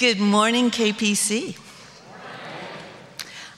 [0.00, 1.58] Good morning, KPC.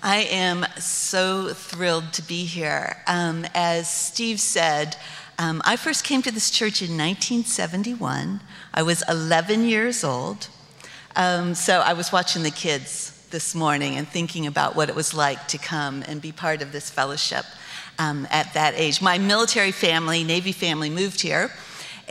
[0.02, 2.96] I am so thrilled to be here.
[3.06, 4.96] Um, as Steve said,
[5.38, 8.40] um, I first came to this church in 1971.
[8.74, 10.48] I was 11 years old.
[11.14, 15.14] Um, so I was watching the kids this morning and thinking about what it was
[15.14, 17.44] like to come and be part of this fellowship
[18.00, 19.00] um, at that age.
[19.00, 21.52] My military family, Navy family, moved here.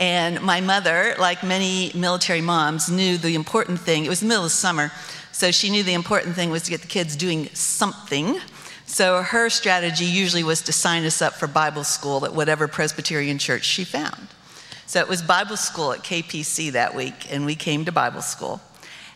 [0.02, 4.04] And my mother, like many military moms, knew the important thing.
[4.04, 4.90] It was the middle of summer
[5.32, 8.38] so she knew the important thing was to get the kids doing something.
[8.84, 13.38] So her strategy usually was to sign us up for Bible school at whatever Presbyterian
[13.38, 14.28] church she found.
[14.86, 18.60] So it was Bible school at KPC that week, and we came to Bible school.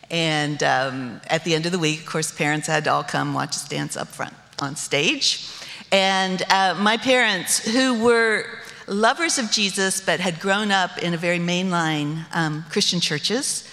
[0.09, 3.33] And um, at the end of the week, of course, parents had to all come
[3.35, 5.47] watch us dance up front on stage.
[5.91, 8.47] And uh, my parents, who were
[8.87, 13.67] lovers of Jesus but had grown up in a very mainline um, Christian churches,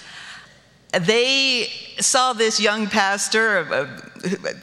[0.92, 1.68] they
[1.98, 3.86] saw this young pastor, uh,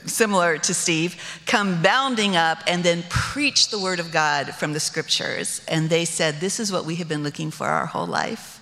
[0.05, 4.79] similar to Steve, come bounding up and then preach the word of God from the
[4.79, 5.61] scriptures.
[5.67, 8.59] And they said, This is what we have been looking for our whole life.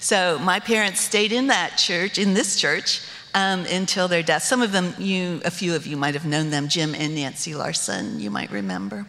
[0.00, 3.00] So my parents stayed in that church, in this church,
[3.34, 4.42] um, until their death.
[4.42, 7.54] Some of them, you, a few of you might have known them, Jim and Nancy
[7.54, 9.06] Larson, you might remember.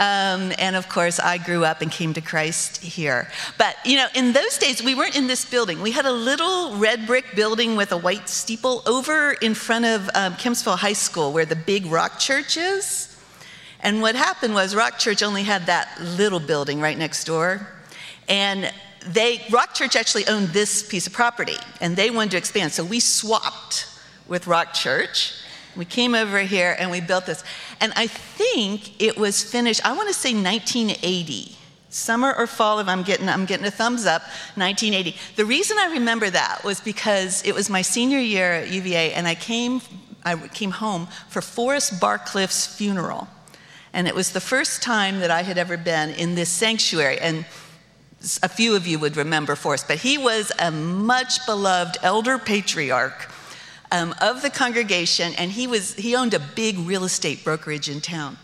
[0.00, 3.28] Um, and of course, I grew up and came to Christ here.
[3.58, 5.82] But, you know, in those days, we weren't in this building.
[5.82, 10.08] We had a little red brick building with a white steeple over in front of
[10.14, 13.14] um, Kempsville High School where the big rock church is.
[13.82, 17.66] And what happened was Rock Church only had that little building right next door.
[18.28, 18.72] And
[19.06, 22.72] they, Rock Church actually owned this piece of property and they wanted to expand.
[22.72, 23.86] So we swapped
[24.28, 25.34] with Rock Church.
[25.76, 27.44] We came over here and we built this.
[27.80, 31.56] And I think it was finished, I want to say 1980.
[31.88, 34.22] Summer or fall, if I'm getting, I'm getting a thumbs up,
[34.54, 35.16] 1980.
[35.34, 39.26] The reason I remember that was because it was my senior year at UVA, and
[39.26, 39.80] I came,
[40.24, 43.26] I came home for Forrest Barcliff's funeral.
[43.92, 47.18] And it was the first time that I had ever been in this sanctuary.
[47.18, 47.44] And
[48.42, 53.28] a few of you would remember Forrest, but he was a much beloved elder patriarch
[53.92, 58.00] um, of the congregation, and he, was, he owned a big real estate brokerage in
[58.00, 58.36] town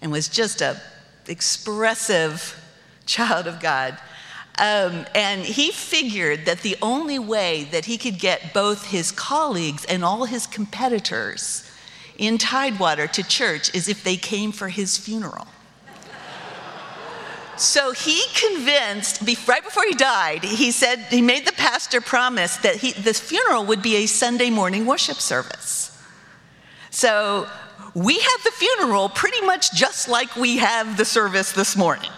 [0.00, 0.80] and was just a
[1.28, 2.58] expressive
[3.06, 3.98] child of God.
[4.58, 9.84] Um, and he figured that the only way that he could get both his colleagues
[9.86, 11.70] and all his competitors
[12.18, 15.46] in Tidewater to church is if they came for his funeral.
[17.56, 22.76] So he convinced, right before he died, he said, he made the pastor promise that
[22.76, 25.96] he, this funeral would be a Sunday morning worship service.
[26.90, 27.46] So
[27.94, 32.10] we had the funeral pretty much just like we have the service this morning,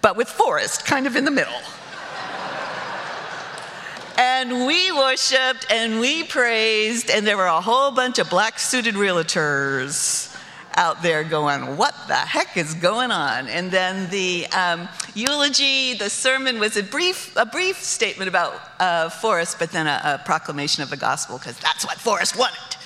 [0.00, 1.60] but with Forrest kind of in the middle.
[4.16, 8.94] and we worshiped and we praised, and there were a whole bunch of black suited
[8.94, 10.31] realtors
[10.76, 13.48] out there going, What the heck is going on?
[13.48, 19.08] And then the um, eulogy, the sermon was a brief, a brief statement about uh,
[19.08, 22.76] Forrest, but then a, a proclamation of the gospel, because that's what Forrest wanted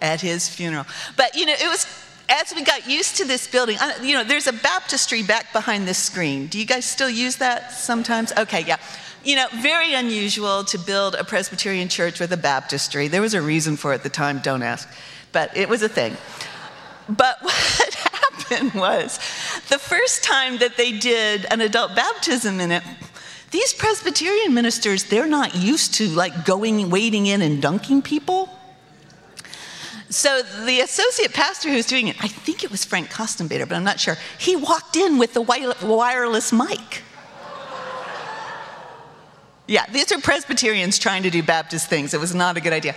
[0.00, 0.86] at his funeral.
[1.16, 1.86] But, you know, it was
[2.28, 5.98] as we got used to this building, you know, there's a baptistry back behind this
[5.98, 6.46] screen.
[6.46, 8.32] Do you guys still use that sometimes?
[8.36, 8.76] Okay, yeah.
[9.24, 13.08] You know, very unusual to build a Presbyterian church with a baptistry.
[13.08, 14.88] There was a reason for it at the time, don't ask,
[15.32, 16.16] but it was a thing.
[17.08, 19.18] But what happened was
[19.68, 22.82] the first time that they did an adult baptism in it,
[23.50, 28.50] these Presbyterian ministers, they're not used to like going, wading in and dunking people.
[30.10, 33.84] So the associate pastor who's doing it, I think it was Frank Kostenbader, but I'm
[33.84, 37.02] not sure, he walked in with the wireless mic.
[39.66, 42.14] Yeah, these are Presbyterians trying to do Baptist things.
[42.14, 42.94] It was not a good idea.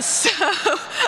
[0.00, 0.30] So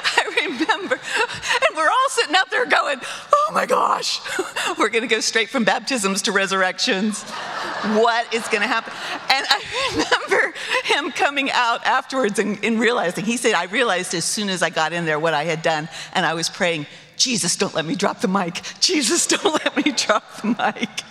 [1.79, 3.01] we're all sitting out there going,
[3.33, 4.21] oh my gosh,
[4.79, 7.23] we're going to go straight from baptisms to resurrections.
[7.23, 8.93] What is going to happen?
[9.31, 9.63] And I
[9.93, 14.63] remember him coming out afterwards and, and realizing, he said, I realized as soon as
[14.63, 16.87] I got in there what I had done, and I was praying,
[17.17, 18.61] Jesus, don't let me drop the mic.
[18.81, 21.05] Jesus, don't let me drop the mic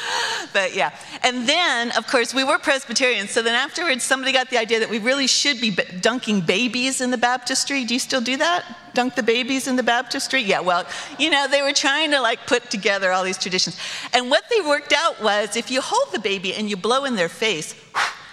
[0.52, 0.94] but yeah.
[1.22, 3.30] And then, of course, we were Presbyterians.
[3.30, 7.10] So then afterwards, somebody got the idea that we really should be dunking babies in
[7.10, 7.84] the baptistry.
[7.84, 8.64] Do you still do that?
[8.94, 10.42] Dunk the babies in the baptistry?
[10.42, 10.86] Yeah, well,
[11.18, 13.78] you know, they were trying to like put together all these traditions.
[14.12, 17.16] And what they worked out was if you hold the baby and you blow in
[17.16, 17.74] their face,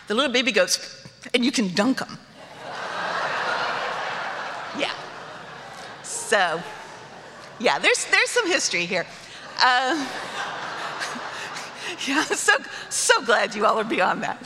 [0.07, 1.03] the little baby goes,
[1.33, 2.17] and you can dunk them.
[4.77, 4.94] yeah.
[6.03, 6.61] So,
[7.59, 9.06] yeah, there's, there's some history here.
[9.61, 10.07] Uh,
[12.07, 12.54] yeah, so,
[12.90, 14.46] so glad you all are beyond that.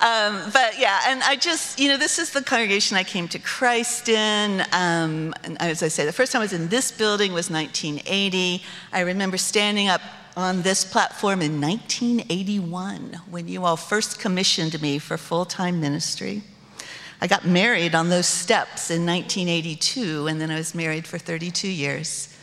[0.00, 3.38] Um, but yeah, and I just, you know, this is the congregation I came to
[3.38, 4.60] Christ in.
[4.72, 8.62] Um, and as I say, the first time I was in this building was 1980.
[8.92, 10.02] I remember standing up
[10.36, 16.42] on this platform in 1981 when you all first commissioned me for full time ministry.
[17.18, 21.68] I got married on those steps in 1982, and then I was married for 32
[21.68, 22.35] years.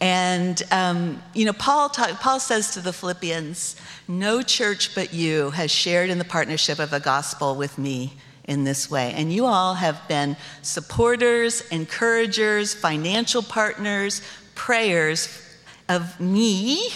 [0.00, 5.50] And, um, you know, Paul, talk, Paul says to the Philippians, No church but you
[5.50, 8.14] has shared in the partnership of the gospel with me
[8.44, 9.12] in this way.
[9.16, 14.22] And you all have been supporters, encouragers, financial partners,
[14.54, 15.28] prayers
[15.88, 16.90] of me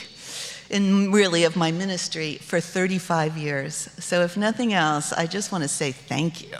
[0.70, 3.75] and really of my ministry for 35 years.
[3.99, 6.56] So, if nothing else, I just want to say thank you.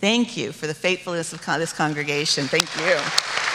[0.00, 2.44] Thank you for the faithfulness of this congregation.
[2.44, 3.45] Thank you.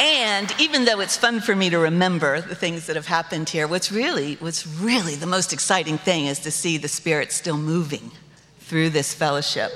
[0.00, 3.68] And even though it's fun for me to remember the things that have happened here,
[3.68, 8.10] what's really, what's really the most exciting thing is to see the Spirit still moving
[8.60, 9.70] through this fellowship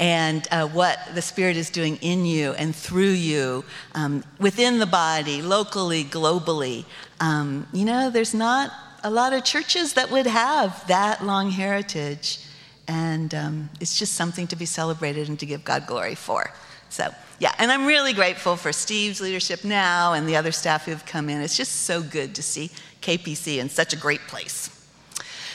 [0.00, 3.64] and uh, what the Spirit is doing in you and through you,
[3.94, 6.86] um, within the body, locally, globally.
[7.20, 8.72] Um, you know, there's not
[9.04, 12.40] a lot of churches that would have that long heritage.
[12.88, 16.50] And um, it's just something to be celebrated and to give God glory for.
[16.90, 21.04] So, yeah, and I'm really grateful for Steve's leadership now and the other staff who've
[21.06, 21.40] come in.
[21.40, 22.70] It's just so good to see
[23.00, 24.76] KPC in such a great place.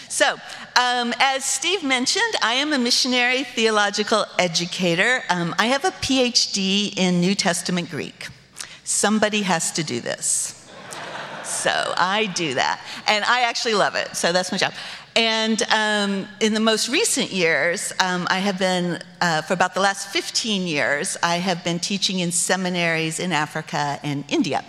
[0.09, 0.37] So,
[0.79, 5.23] um, as Steve mentioned, I am a missionary theological educator.
[5.29, 8.27] Um, I have a PhD in New Testament Greek.
[8.85, 10.65] Somebody has to do this.
[11.43, 12.79] So I do that.
[13.07, 14.15] And I actually love it.
[14.15, 14.73] So that's my job.
[15.15, 19.79] And um, in the most recent years, um, I have been, uh, for about the
[19.79, 24.65] last 15 years, I have been teaching in seminaries in Africa and India.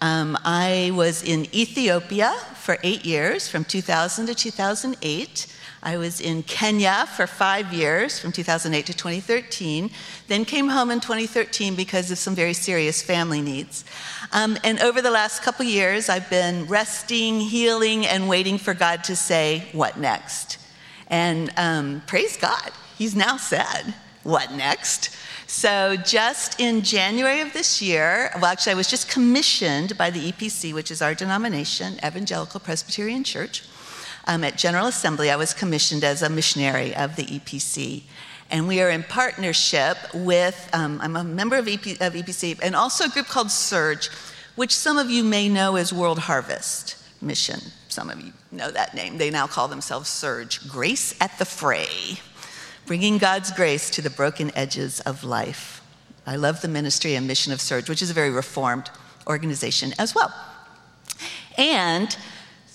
[0.00, 5.57] Um, I was in Ethiopia for eight years, from 2000 to 2008.
[5.82, 9.90] I was in Kenya for five years, from 2008 to 2013,
[10.26, 13.84] then came home in 2013 because of some very serious family needs.
[14.32, 19.04] Um, and over the last couple years, I've been resting, healing, and waiting for God
[19.04, 20.58] to say, What next?
[21.06, 25.16] And um, praise God, He's now said, What next?
[25.46, 30.30] So, just in January of this year, well, actually, I was just commissioned by the
[30.32, 33.62] EPC, which is our denomination, Evangelical Presbyterian Church
[34.28, 38.02] um, at General Assembly, I was commissioned as a missionary of the EPC.
[38.50, 42.76] And we are in partnership with, um, I'm a member of, EP, of EPC, and
[42.76, 44.10] also a group called Serge,
[44.54, 47.60] which some of you may know as World Harvest Mission.
[47.88, 49.18] Some of you know that name.
[49.18, 52.20] They now call themselves Serge Grace at the Fray,
[52.86, 55.82] bringing God's grace to the broken edges of life.
[56.26, 58.90] I love the ministry and mission of Serge, which is a very reformed
[59.26, 60.34] organization as well.
[61.56, 62.14] And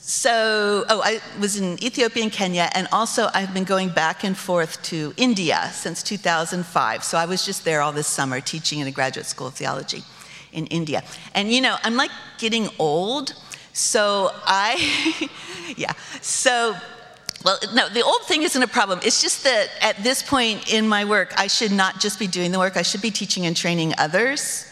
[0.05, 4.37] so, oh, I was in Ethiopia and Kenya, and also I've been going back and
[4.37, 7.05] forth to India since 2005.
[7.05, 10.03] So I was just there all this summer teaching in a graduate school of theology
[10.51, 11.03] in India.
[11.33, 13.33] And you know, I'm like getting old,
[13.71, 15.29] so I,
[15.77, 16.75] yeah, so.
[17.45, 19.01] Well, no, the old thing isn't a problem.
[19.03, 22.51] It's just that at this point in my work, I should not just be doing
[22.53, 24.65] the work, I should be teaching and training others.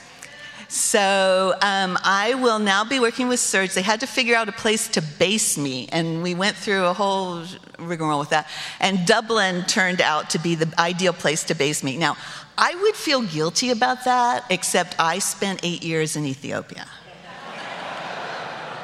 [0.72, 3.74] So um, I will now be working with Serge.
[3.74, 6.94] They had to figure out a place to base me, and we went through a
[6.94, 7.44] whole
[7.78, 8.48] rigmarole with that.
[8.80, 11.98] And Dublin turned out to be the ideal place to base me.
[11.98, 12.16] Now,
[12.58, 16.88] I would feel guilty about that, except I spent eight years in Ethiopia.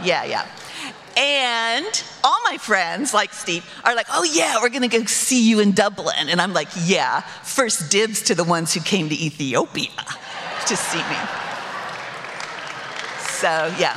[0.03, 0.45] yeah, yeah.
[1.15, 5.61] And all my friends, like Steve, are like, oh yeah, we're gonna go see you
[5.61, 6.27] in Dublin.
[6.27, 9.87] And I'm like, yeah, first dibs to the ones who came to Ethiopia
[10.67, 11.17] to see me.
[13.37, 13.95] So, yeah.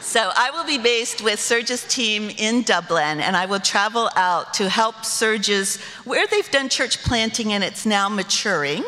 [0.00, 4.54] So, I will be based with Serge's team in Dublin, and I will travel out
[4.54, 8.84] to help Serge's where they've done church planting and it's now maturing.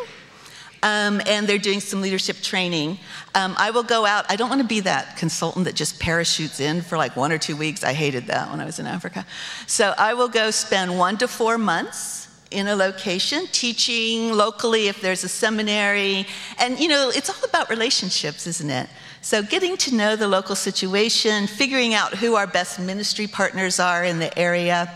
[0.85, 3.01] Um, and they're doing some leadership training.
[3.35, 4.25] Um, I will go out.
[4.29, 7.39] I don't want to be that consultant that just parachutes in for like one or
[7.39, 7.83] two weeks.
[7.83, 9.27] I hated that when I was in Africa.
[9.67, 15.01] So I will go spend one to four months in a location, teaching locally if
[15.01, 16.27] there's a seminary.
[16.59, 18.89] And you know, it's all about relationships, isn't it?
[19.21, 24.05] So, getting to know the local situation, figuring out who our best ministry partners are
[24.05, 24.91] in the area,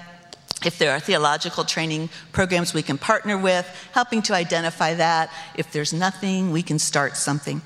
[0.64, 5.30] if there are theological training programs we can partner with, helping to identify that.
[5.56, 7.60] If there's nothing, we can start something.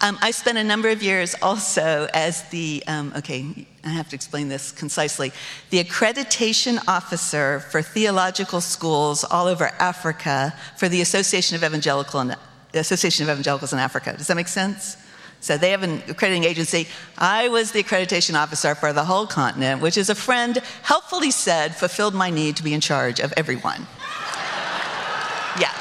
[0.00, 4.14] Um, I spent a number of years also as the, um, okay, I have to
[4.14, 5.32] explain this concisely,
[5.70, 12.36] the accreditation officer for theological schools all over Africa for the Association of Evangelical and,
[12.74, 14.14] Association of Evangelicals in Africa.
[14.16, 14.98] Does that make sense?
[15.40, 16.88] So they have an accrediting agency.
[17.18, 21.74] I was the accreditation officer for the whole continent, which, as a friend helpfully said,
[21.74, 23.86] fulfilled my need to be in charge of everyone.
[25.60, 25.72] yeah.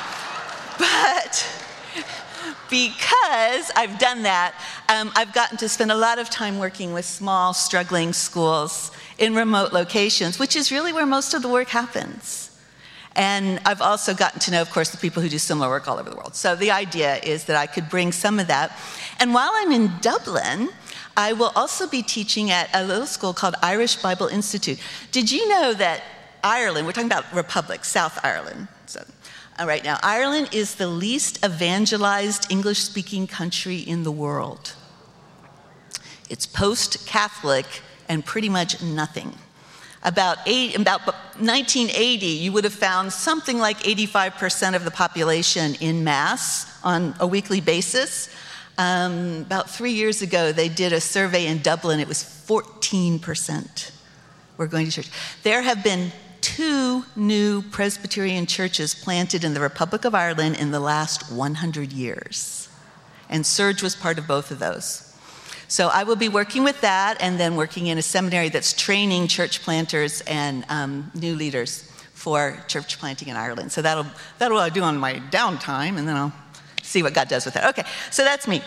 [0.78, 1.48] But
[2.70, 4.56] because I've done that,
[4.90, 9.36] um, I've gotten to spend a lot of time working with small, struggling schools in
[9.36, 12.45] remote locations, which is really where most of the work happens.
[13.16, 15.98] And I've also gotten to know, of course, the people who do similar work all
[16.00, 16.36] over the world.
[16.36, 18.78] So the idea is that I could bring some of that.
[19.20, 20.70] And while I'm in Dublin,
[21.16, 24.80] I will also be teaching at a little school called Irish Bible Institute.
[25.12, 26.02] Did you know that
[26.46, 28.68] Ireland, we're talking about Republic, South Ireland.
[28.86, 29.04] So,
[29.60, 34.76] uh, right now, Ireland is the least evangelized English speaking country in the world.
[36.30, 37.66] It's post Catholic
[38.08, 39.34] and pretty much nothing
[40.06, 46.04] about, eight, about 1980, you would have found something like 85% of the population in
[46.04, 48.30] Mass on a weekly basis.
[48.78, 52.00] Um, about three years ago, they did a survey in Dublin.
[52.00, 53.92] It was 14%
[54.58, 55.10] were going to church.
[55.44, 60.80] There have been two new Presbyterian churches planted in the Republic of Ireland in the
[60.80, 62.70] last 100 years.
[63.30, 65.05] And Serge was part of both of those.
[65.68, 69.28] So I will be working with that and then working in a seminary that's training
[69.28, 73.72] church planters and um, new leaders for church planting in Ireland.
[73.72, 74.06] So that'll,
[74.40, 76.34] that'll what I do on my downtime, and then I'll
[76.82, 77.70] see what God does with that.
[77.70, 78.62] Okay, so that's me.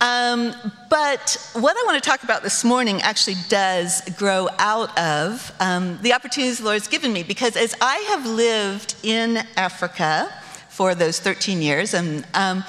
[0.00, 0.54] Um,
[0.90, 5.98] but what I want to talk about this morning actually does grow out of um,
[6.02, 10.32] the opportunities the Lord's given me because as I have lived in Africa
[10.68, 12.64] for those 13 years, and um,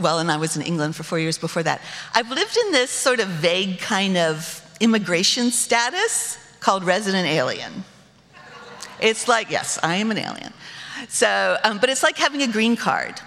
[0.00, 1.80] well, and I was in England for four years before that.
[2.14, 7.84] I've lived in this sort of vague kind of immigration status called resident alien.
[9.00, 10.52] It's like, yes, I am an alien.
[11.08, 13.20] So, um, but it's like having a green card.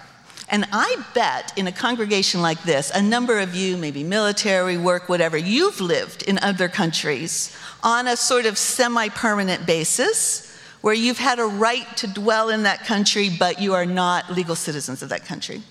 [0.50, 5.08] And I bet in a congregation like this, a number of you, maybe military work,
[5.08, 10.46] whatever, you've lived in other countries on a sort of semi permanent basis
[10.80, 14.54] where you've had a right to dwell in that country, but you are not legal
[14.54, 15.62] citizens of that country.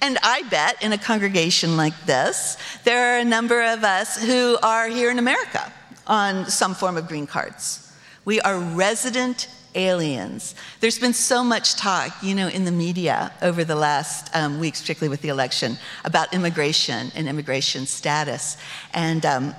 [0.00, 4.56] And I bet in a congregation like this, there are a number of us who
[4.62, 5.72] are here in America
[6.06, 7.92] on some form of green cards.
[8.24, 10.54] We are resident aliens.
[10.80, 14.80] There's been so much talk, you know, in the media over the last um, weeks,
[14.80, 18.56] particularly with the election, about immigration and immigration status.
[18.94, 19.54] And um,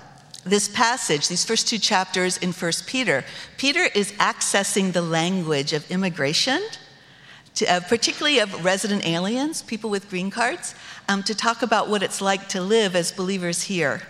[0.45, 3.23] this passage, these first two chapters in First Peter,
[3.57, 6.61] Peter is accessing the language of immigration
[7.59, 10.73] to, uh, particularly of resident aliens, people with green cards,
[11.09, 14.01] um, to talk about what it's like to live as believers here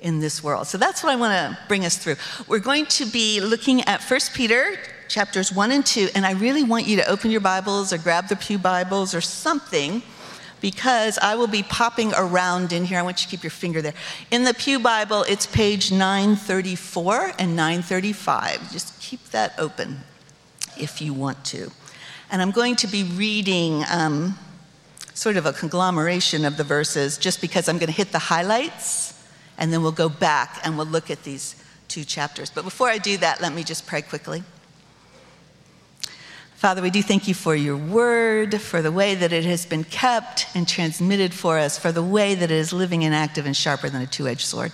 [0.00, 0.66] in this world.
[0.66, 2.16] So that's what I want to bring us through.
[2.48, 4.76] We're going to be looking at 1 Peter
[5.06, 8.26] chapters 1 and 2, and I really want you to open your Bibles or grab
[8.28, 10.02] the Pew Bibles or something
[10.60, 12.98] because I will be popping around in here.
[12.98, 13.94] I want you to keep your finger there.
[14.32, 18.72] In the Pew Bible, it's page 934 and 935.
[18.72, 20.00] Just keep that open
[20.76, 21.70] if you want to.
[22.30, 24.38] And I'm going to be reading um,
[25.14, 29.14] sort of a conglomeration of the verses just because I'm going to hit the highlights
[29.56, 31.56] and then we'll go back and we'll look at these
[31.88, 32.50] two chapters.
[32.50, 34.42] But before I do that, let me just pray quickly.
[36.56, 39.84] Father, we do thank you for your word, for the way that it has been
[39.84, 43.56] kept and transmitted for us, for the way that it is living and active and
[43.56, 44.72] sharper than a two edged sword.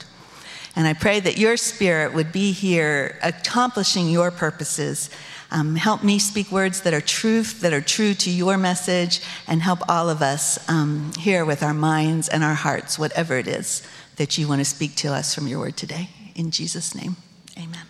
[0.77, 5.11] And I pray that your spirit would be here accomplishing your purposes
[5.55, 9.63] um, help me speak words that are truth, that are true to your message, and
[9.63, 13.87] help all of us um, here with our minds and our hearts, whatever it is
[14.17, 16.09] that you want to speak to us from your word today.
[16.35, 17.15] In Jesus' name,
[17.57, 17.87] amen.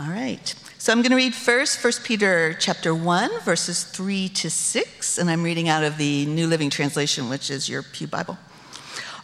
[0.00, 0.54] All right.
[0.78, 5.30] So I'm going to read first 1 Peter chapter 1 verses 3 to 6 and
[5.30, 8.38] I'm reading out of the New Living Translation which is your Pew Bible.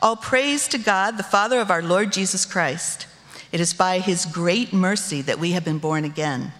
[0.02, 3.06] All praise to God the Father of our Lord Jesus Christ.
[3.50, 6.52] It is by his great mercy that we have been born again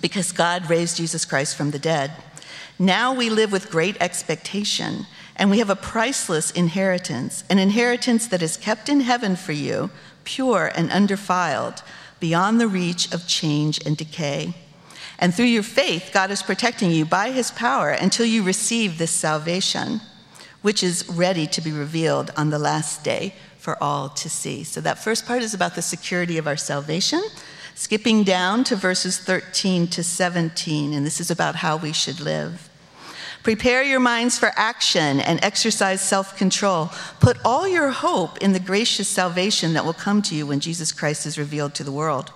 [0.00, 2.12] because God raised Jesus Christ from the dead.
[2.78, 8.42] Now we live with great expectation, and we have a priceless inheritance, an inheritance that
[8.42, 9.90] is kept in heaven for you,
[10.24, 11.82] pure and undefiled,
[12.20, 14.54] beyond the reach of change and decay.
[15.18, 19.10] And through your faith, God is protecting you by his power until you receive this
[19.10, 20.00] salvation,
[20.62, 24.62] which is ready to be revealed on the last day for all to see.
[24.62, 27.22] So, that first part is about the security of our salvation.
[27.78, 32.68] Skipping down to verses 13 to 17, and this is about how we should live.
[33.44, 36.90] Prepare your minds for action and exercise self control.
[37.20, 40.90] Put all your hope in the gracious salvation that will come to you when Jesus
[40.90, 42.32] Christ is revealed to the world.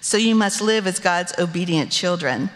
[0.00, 2.48] So you must live as God's obedient children.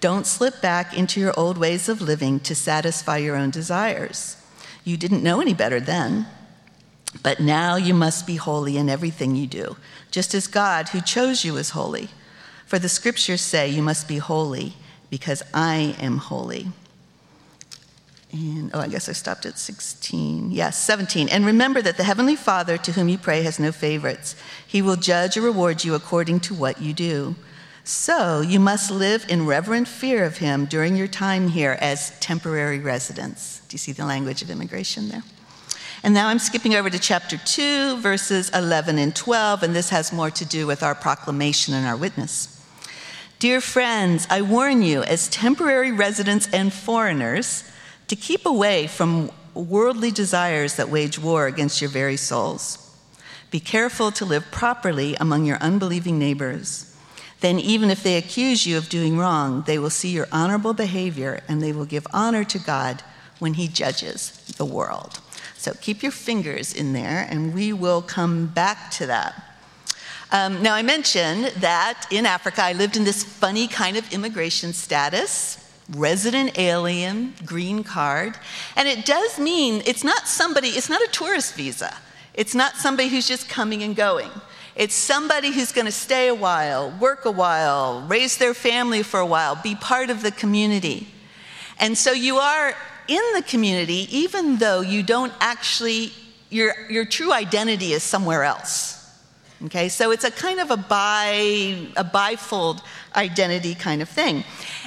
[0.00, 4.36] Don't slip back into your old ways of living to satisfy your own desires.
[4.82, 6.26] You didn't know any better then.
[7.22, 9.76] But now you must be holy in everything you do,
[10.10, 12.08] just as God, who chose you, is holy.
[12.66, 14.74] For the scriptures say you must be holy
[15.10, 16.68] because I am holy.
[18.32, 20.52] And oh, I guess I stopped at 16.
[20.52, 21.28] Yes, 17.
[21.28, 24.36] And remember that the Heavenly Father to whom you pray has no favorites.
[24.64, 27.34] He will judge or reward you according to what you do.
[27.82, 32.78] So you must live in reverent fear of Him during your time here as temporary
[32.78, 33.62] residents.
[33.68, 35.24] Do you see the language of immigration there?
[36.02, 40.12] And now I'm skipping over to chapter 2, verses 11 and 12, and this has
[40.12, 42.56] more to do with our proclamation and our witness.
[43.38, 47.64] Dear friends, I warn you, as temporary residents and foreigners,
[48.08, 52.78] to keep away from worldly desires that wage war against your very souls.
[53.50, 56.96] Be careful to live properly among your unbelieving neighbors.
[57.40, 61.42] Then, even if they accuse you of doing wrong, they will see your honorable behavior
[61.48, 63.02] and they will give honor to God
[63.38, 65.20] when He judges the world.
[65.60, 69.58] So, keep your fingers in there and we will come back to that.
[70.32, 74.72] Um, now, I mentioned that in Africa I lived in this funny kind of immigration
[74.72, 75.58] status
[75.94, 78.38] resident alien, green card.
[78.74, 81.94] And it does mean it's not somebody, it's not a tourist visa.
[82.32, 84.30] It's not somebody who's just coming and going.
[84.76, 89.20] It's somebody who's going to stay a while, work a while, raise their family for
[89.20, 91.08] a while, be part of the community.
[91.78, 92.74] And so you are
[93.10, 96.12] in the community even though you don't actually,
[96.48, 98.96] your, your true identity is somewhere else.
[99.64, 102.80] Okay, so it's a kind of a bi, a bifold
[103.14, 104.42] identity kind of thing.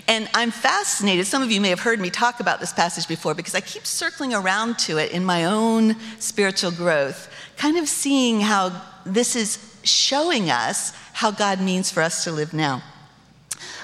[0.07, 3.35] And I'm fascinated, some of you may have heard me talk about this passage before
[3.35, 8.41] because I keep circling around to it in my own spiritual growth, kind of seeing
[8.41, 12.81] how this is showing us how God means for us to live now.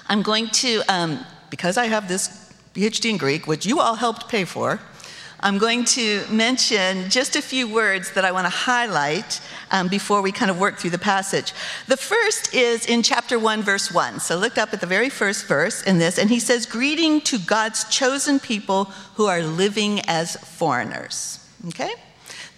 [0.07, 4.27] I'm going to, um, because I have this PhD in Greek, which you all helped
[4.27, 4.79] pay for,
[5.41, 9.39] I'm going to mention just a few words that I want to highlight
[9.71, 11.53] um, before we kind of work through the passage.
[11.87, 14.19] The first is in chapter 1, verse 1.
[14.19, 17.39] So look up at the very first verse in this, and he says, Greeting to
[17.39, 21.39] God's chosen people who are living as foreigners.
[21.69, 21.93] Okay?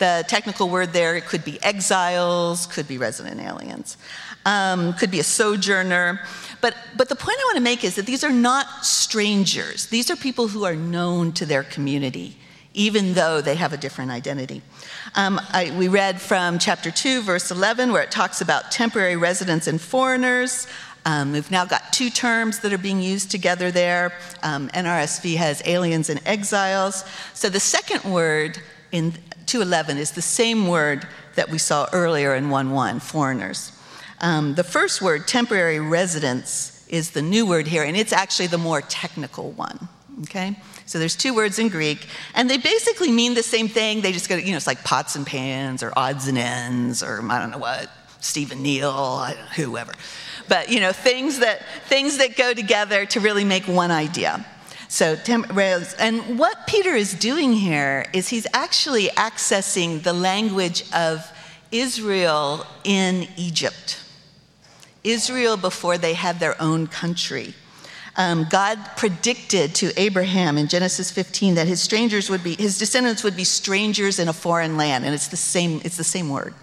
[0.01, 3.97] The technical word there it could be exiles, could be resident aliens,
[4.47, 6.21] um, could be a sojourner.
[6.59, 9.85] But, but the point I want to make is that these are not strangers.
[9.85, 12.35] These are people who are known to their community
[12.73, 14.61] even though they have a different identity.
[15.15, 19.67] Um, I, we read from chapter 2, verse 11, where it talks about temporary residents
[19.67, 20.67] and foreigners.
[21.05, 24.13] Um, we've now got two terms that are being used together there.
[24.41, 27.03] Um, NRSV has aliens and exiles.
[27.33, 28.57] So the second word
[28.91, 29.13] in
[29.51, 33.77] 211 is the same word that we saw earlier in 1.1, foreigners.
[34.21, 38.57] Um, the first word, temporary residents, is the new word here, and it's actually the
[38.57, 39.89] more technical one.
[40.21, 40.55] Okay?
[40.85, 43.99] So there's two words in Greek, and they basically mean the same thing.
[43.99, 47.21] They just go, you know, it's like pots and pans or odds and ends or
[47.29, 47.89] I don't know what,
[48.21, 49.25] Stephen Neal,
[49.57, 49.91] whoever.
[50.47, 54.45] But, you know, things that, things that go together to really make one idea.
[54.91, 61.31] So, and what Peter is doing here is he's actually accessing the language of
[61.71, 64.03] Israel in Egypt.
[65.05, 67.53] Israel before they had their own country.
[68.17, 73.23] Um, God predicted to Abraham in Genesis 15 that his strangers would be, his descendants
[73.23, 76.53] would be strangers in a foreign land, and it's the same, it's the same word.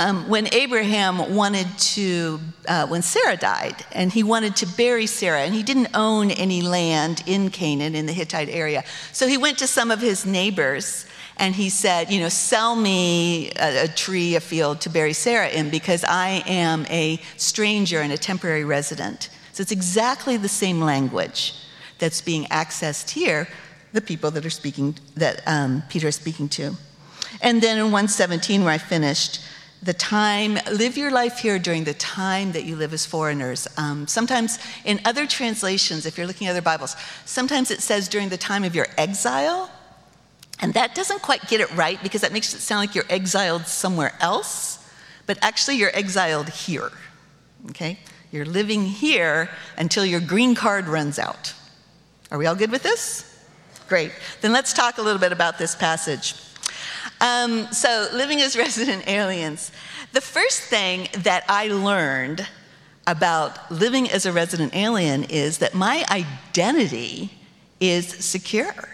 [0.00, 5.40] Um, when Abraham wanted to, uh, when Sarah died, and he wanted to bury Sarah,
[5.40, 9.58] and he didn't own any land in Canaan in the Hittite area, so he went
[9.58, 11.04] to some of his neighbors
[11.38, 15.48] and he said, You know, sell me a, a, tree, a field to bury Sarah
[15.48, 19.30] in because I am a stranger and a temporary resident.
[19.52, 21.54] So it's exactly the same language
[21.98, 23.48] that's being accessed here,
[23.92, 26.74] the people that are speaking, that um, Peter is speaking to.
[27.40, 29.40] And then in 117, where I finished,
[29.82, 33.68] the time, live your life here during the time that you live as foreigners.
[33.76, 38.28] Um, sometimes in other translations, if you're looking at other Bibles, sometimes it says during
[38.28, 39.70] the time of your exile.
[40.60, 43.66] And that doesn't quite get it right because that makes it sound like you're exiled
[43.66, 44.84] somewhere else,
[45.26, 46.90] but actually you're exiled here.
[47.70, 48.00] Okay?
[48.32, 51.54] You're living here until your green card runs out.
[52.30, 53.24] Are we all good with this?
[53.88, 54.12] Great.
[54.40, 56.34] Then let's talk a little bit about this passage.
[57.20, 59.72] Um, so, living as resident aliens.
[60.12, 62.46] The first thing that I learned
[63.06, 67.32] about living as a resident alien is that my identity
[67.80, 68.88] is secure.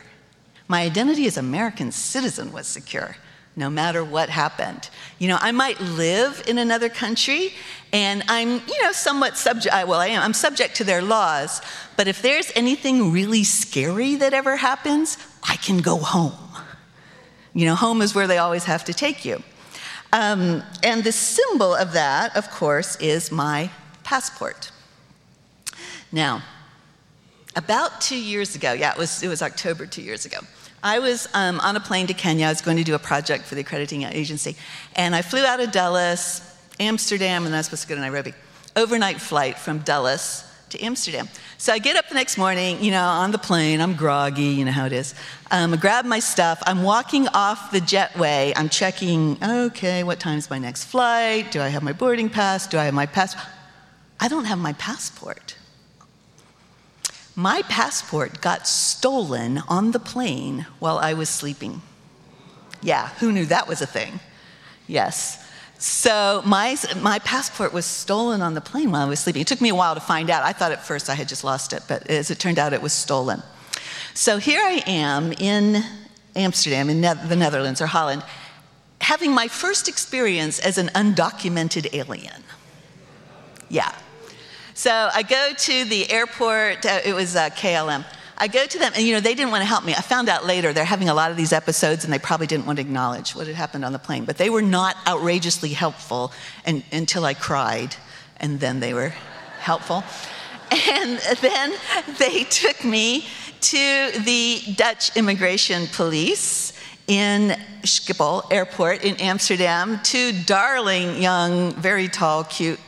[0.69, 3.17] My identity as American citizen was secure
[3.57, 4.89] no matter what happened.
[5.19, 7.53] You know, I might live in another country
[7.93, 11.63] and I'm, you know, somewhat subject, well, I am, I'm subject to their laws,
[11.97, 16.33] but if there's anything really scary that ever happens, I can go home.
[17.55, 19.43] You know, home is where they always have to take you.
[20.13, 23.71] Um, and the symbol of that, of course, is my
[24.03, 24.71] passport.
[26.13, 26.43] Now,
[27.57, 30.39] about two years ago, yeah, it was, it was October two years ago,
[30.83, 32.47] I was um, on a plane to Kenya.
[32.47, 34.57] I was going to do a project for the accrediting agency.
[34.97, 36.43] And I flew out of Dulles,
[36.79, 38.35] Amsterdam, and I was supposed to go to Nairobi.
[38.77, 41.29] Overnight flight from Dulles to Amsterdam.
[41.57, 44.65] So I get up the next morning, you know, on the plane, I'm groggy, you
[44.65, 45.15] know how it is.
[45.51, 50.51] Um, I grab my stuff, I'm walking off the jetway, I'm checking, okay, what time's
[50.51, 51.51] my next flight?
[51.53, 52.67] Do I have my boarding pass?
[52.67, 53.47] Do I have my passport?
[54.19, 55.57] I don't have my passport.
[57.37, 61.83] My passport got stolen on the plane while I was sleeping.
[62.83, 64.21] Yeah, who knew that was a thing?
[64.87, 65.44] Yes.
[65.79, 69.43] So my, my passport was stolen on the plane while I was sleeping.
[69.43, 70.43] It took me a while to find out.
[70.43, 72.81] I thought at first I had just lost it, but as it turned out, it
[72.81, 73.43] was stolen.
[74.15, 75.83] So here I am in
[76.37, 78.25] Amsterdam, in ne- the Netherlands or Holland,
[79.01, 82.43] having my first experience as an undocumented alien.
[83.69, 83.93] Yeah.
[84.75, 88.05] So I go to the airport, uh, it was uh, KLM.
[88.37, 89.93] I go to them, and you know, they didn't want to help me.
[89.93, 92.67] I found out later they're having a lot of these episodes, and they probably didn't
[92.67, 94.25] want to acknowledge what had happened on the plane.
[94.25, 96.33] But they were not outrageously helpful
[96.65, 97.97] and, until I cried,
[98.39, 99.15] and then they were
[99.61, 100.03] helpful.
[100.71, 101.73] And then
[102.19, 103.27] they took me
[103.61, 106.73] to the Dutch immigration police
[107.07, 112.81] in Schiphol Airport in Amsterdam, two darling, young, very tall, cute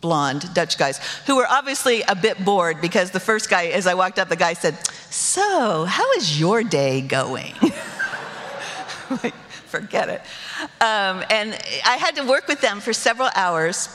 [0.00, 3.94] blonde Dutch guys who were obviously a bit bored because the first guy, as I
[3.94, 4.74] walked up, the guy said,
[5.10, 7.54] So, how is your day going?
[9.68, 10.22] forget it.
[10.80, 13.88] Um, and I had to work with them for several hours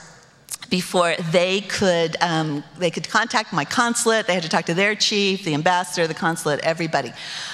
[0.70, 4.96] before they could um, they could contact my consulate they had to talk to their
[4.96, 7.12] chief the ambassador the consulate everybody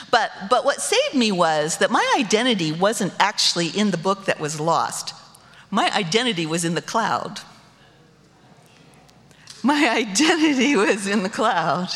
[0.09, 4.39] but but what saved me was that my identity wasn't actually in the book that
[4.39, 5.13] was lost
[5.69, 7.41] my identity was in the cloud
[9.63, 11.89] my identity was in the cloud.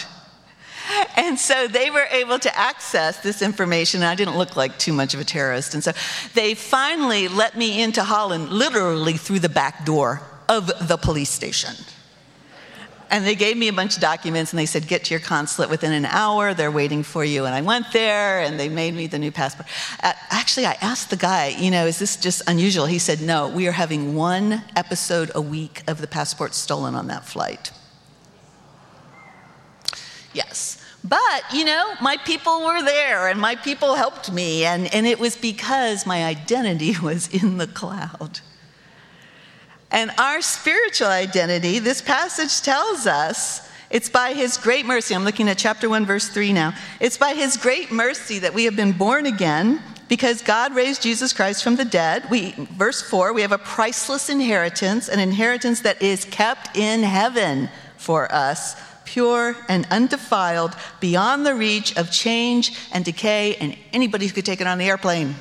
[1.16, 4.04] And so they were able to access this information.
[4.04, 5.74] I didn't look like too much of a terrorist.
[5.74, 5.94] And so
[6.34, 11.74] they finally let me into Holland literally through the back door of the police station.
[13.14, 15.70] And they gave me a bunch of documents and they said, get to your consulate
[15.70, 16.56] within an hour.
[16.56, 17.46] They're waiting for you.
[17.46, 19.68] And I went there and they made me the new passport.
[20.02, 22.88] Actually, I asked the guy, you know, is this just unusual?
[22.88, 27.06] He said, no, we are having one episode a week of the passport stolen on
[27.10, 27.72] that flight.
[30.34, 30.84] Yes.
[31.04, 34.66] But, you know, my people were there and my people helped me.
[34.66, 38.40] And, and it was because my identity was in the cloud.
[39.94, 45.14] And our spiritual identity, this passage tells us, it's by his great mercy.
[45.14, 46.74] I'm looking at chapter 1, verse 3 now.
[47.00, 51.32] It's by his great mercy that we have been born again because God raised Jesus
[51.32, 52.28] Christ from the dead.
[52.32, 57.70] We, verse 4, we have a priceless inheritance, an inheritance that is kept in heaven
[57.98, 58.76] for us,
[59.06, 64.60] pure and undefiled, beyond the reach of change and decay, and anybody who could take
[64.60, 65.36] it on the airplane.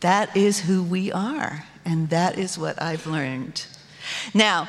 [0.00, 1.64] That is who we are.
[1.86, 3.64] And that is what I've learned.
[4.34, 4.68] Now,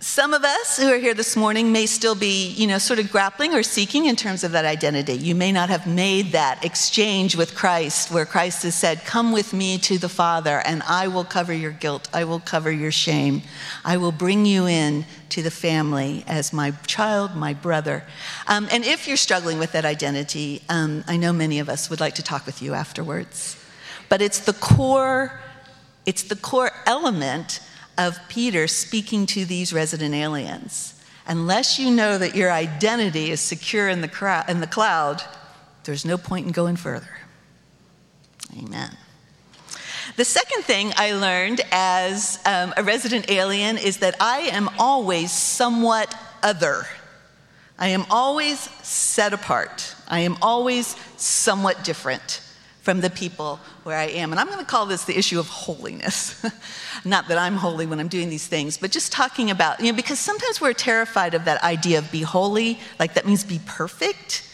[0.00, 3.10] some of us who are here this morning may still be, you know, sort of
[3.10, 5.14] grappling or seeking in terms of that identity.
[5.14, 9.52] You may not have made that exchange with Christ where Christ has said, Come with
[9.52, 12.08] me to the Father, and I will cover your guilt.
[12.12, 13.42] I will cover your shame.
[13.84, 18.04] I will bring you in to the family as my child, my brother.
[18.46, 22.00] Um, and if you're struggling with that identity, um, I know many of us would
[22.00, 23.62] like to talk with you afterwards.
[24.08, 25.40] But it's the core
[26.06, 27.60] it's the core element
[27.98, 30.94] of Peter speaking to these resident aliens.
[31.26, 35.22] Unless you know that your identity is secure in the, crowd, in the cloud,
[35.84, 37.18] there's no point in going further.
[38.56, 38.96] Amen.
[40.14, 45.32] The second thing I learned as um, a resident alien is that I am always
[45.32, 46.14] somewhat
[46.44, 46.86] other.
[47.76, 49.96] I am always set apart.
[50.08, 52.40] I am always somewhat different
[52.86, 54.30] from the people where I am.
[54.30, 56.40] And I'm going to call this the issue of holiness.
[57.04, 59.96] Not that I'm holy when I'm doing these things, but just talking about, you know,
[59.96, 64.48] because sometimes we're terrified of that idea of be holy, like that means be perfect.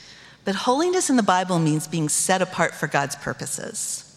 [0.46, 4.08] But holiness in the Bible means being set apart for God's purposes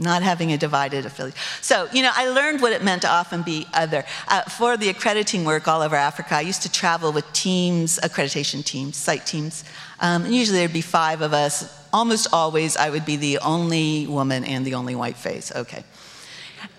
[0.00, 1.34] not having a divided affiliate.
[1.60, 4.04] So, you know, I learned what it meant to often be other.
[4.28, 8.64] Uh, for the accrediting work all over Africa, I used to travel with teams, accreditation
[8.64, 9.64] teams, site teams.
[9.98, 11.77] Um, and usually there'd be five of us.
[11.92, 15.52] Almost always, I would be the only woman and the only white face.
[15.54, 15.84] Okay.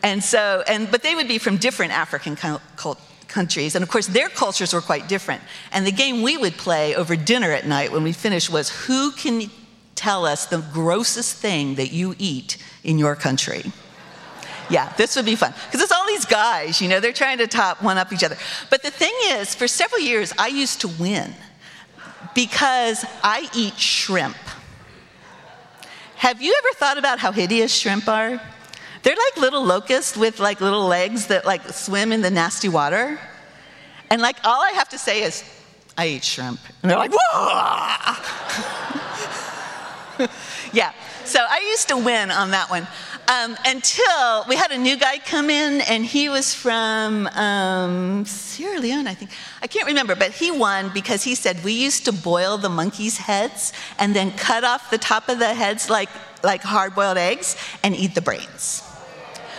[0.04, 2.36] And so, and but they would be from different African
[3.28, 5.42] countries, and of course their cultures were quite different.
[5.72, 9.12] And the game we would play over dinner at night when we finished was who
[9.12, 9.50] can
[9.96, 13.64] tell us the grossest thing that you eat in your country.
[14.70, 15.54] Yeah, this would be fun.
[15.66, 18.38] Because it's all these guys, you know, they're trying to top one up each other.
[18.70, 21.34] But the thing is, for several years, I used to win
[22.36, 24.38] because I eat shrimp.
[26.20, 28.42] Have you ever thought about how hideous shrimp are?
[29.04, 33.18] They're like little locusts with like little legs that like swim in the nasty water.
[34.10, 35.46] And like all I have to say is,
[35.98, 36.60] I eat shrimp.
[36.82, 38.18] And they're like, whoa!
[40.74, 40.92] yeah,
[41.30, 42.88] so I used to win on that one.
[43.28, 48.80] Um, until we had a new guy come in, and he was from um, Sierra
[48.80, 49.30] Leone, I think.
[49.62, 53.18] I can't remember, but he won because he said we used to boil the monkeys'
[53.18, 56.10] heads and then cut off the top of the heads like,
[56.44, 58.82] like hard boiled eggs and eat the brains.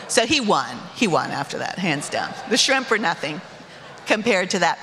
[0.09, 0.77] So he won.
[0.97, 2.35] He won after that, hands down.
[2.49, 3.41] The shrimp were nothing
[4.07, 4.81] compared to that.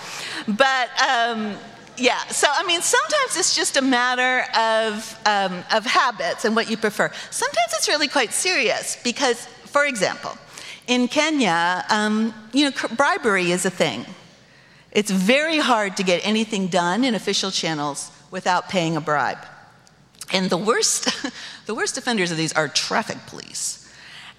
[0.47, 1.57] But um,
[1.97, 6.69] yeah, so I mean, sometimes it's just a matter of, um, of habits and what
[6.69, 7.11] you prefer.
[7.31, 10.37] Sometimes it's really quite serious because, for example,
[10.87, 14.05] in Kenya, um, you know, bribery is a thing.
[14.91, 19.45] It's very hard to get anything done in official channels without paying a bribe.
[20.31, 21.09] And the worst,
[21.65, 23.83] the worst offenders of these are traffic police.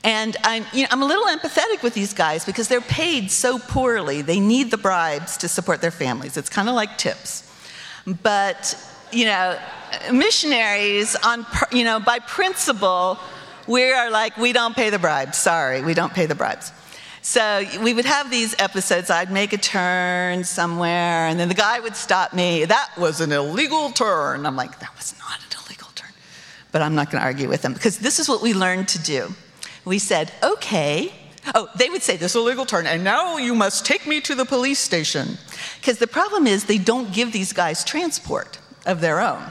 [0.05, 3.59] And I'm, you know, I'm a little empathetic with these guys because they're paid so
[3.59, 4.23] poorly.
[4.23, 6.37] They need the bribes to support their families.
[6.37, 7.48] It's kind of like tips.
[8.23, 8.77] But,
[9.13, 9.59] you know,
[10.13, 13.19] missionaries, on, you know, by principle,
[13.67, 15.37] we are like, we don't pay the bribes.
[15.37, 16.73] Sorry, we don't pay the bribes.
[17.21, 19.11] So we would have these episodes.
[19.11, 22.65] I'd make a turn somewhere, and then the guy would stop me.
[22.65, 24.47] That was an illegal turn.
[24.47, 26.11] I'm like, that was not an illegal turn.
[26.73, 28.99] But I'm not going to argue with him because this is what we learned to
[29.03, 29.35] do.
[29.85, 31.13] We said, okay.
[31.55, 34.21] Oh, they would say, this is a legal turn, and now you must take me
[34.23, 35.39] to the police station.
[35.81, 39.43] Because the problem is they don't give these guys transport of their own.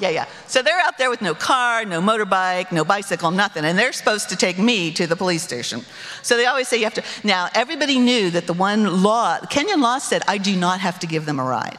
[0.00, 0.26] Yeah, yeah.
[0.48, 4.30] So they're out there with no car, no motorbike, no bicycle, nothing, and they're supposed
[4.30, 5.82] to take me to the police station.
[6.22, 7.04] So they always say you have to.
[7.22, 11.06] Now, everybody knew that the one law, Kenyan law said, I do not have to
[11.06, 11.78] give them a ride.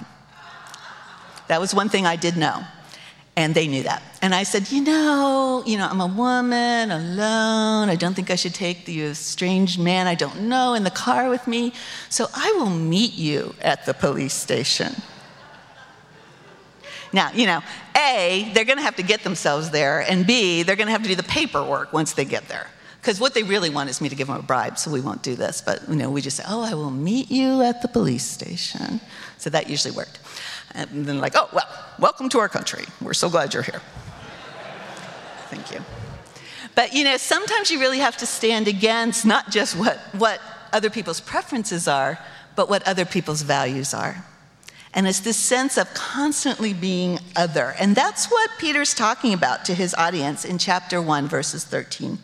[1.49, 2.63] That was one thing I did know.
[3.35, 4.03] And they knew that.
[4.21, 7.89] And I said, you know, you know, I'm a woman, alone.
[7.89, 10.91] I don't think I should take the uh, strange man I don't know in the
[10.91, 11.73] car with me.
[12.09, 14.95] So I will meet you at the police station.
[17.11, 17.61] Now, you know,
[17.95, 21.03] A, they're going to have to get themselves there, and B, they're going to have
[21.03, 22.67] to do the paperwork once they get there.
[22.99, 25.21] Because what they really want is me to give them a bribe, so we won't
[25.21, 25.61] do this.
[25.61, 29.01] But, you know, we just say, oh, I will meet you at the police station.
[29.37, 30.19] So that usually worked.
[30.75, 31.67] And then, like, oh, well,
[31.99, 32.85] welcome to our country.
[33.01, 33.81] We're so glad you're here.
[35.49, 35.79] Thank you.
[36.75, 40.89] But, you know, sometimes you really have to stand against not just what, what other
[40.89, 42.17] people's preferences are,
[42.55, 44.25] but what other people's values are.
[44.95, 47.73] And it's this sense of constantly being other.
[47.79, 52.19] And that's what Peter's talking about to his audience in chapter 1, verses 13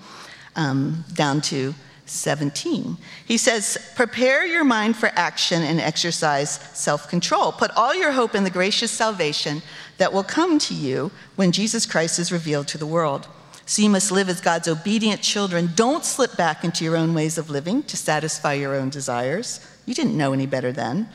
[0.56, 1.74] um, down to
[2.10, 2.98] 17.
[3.26, 7.52] He says, Prepare your mind for action and exercise self control.
[7.52, 9.62] Put all your hope in the gracious salvation
[9.98, 13.28] that will come to you when Jesus Christ is revealed to the world.
[13.66, 15.70] So you must live as God's obedient children.
[15.76, 19.60] Don't slip back into your own ways of living to satisfy your own desires.
[19.86, 21.08] You didn't know any better then.